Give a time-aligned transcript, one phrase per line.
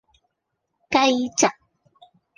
[0.89, 1.53] 雞扎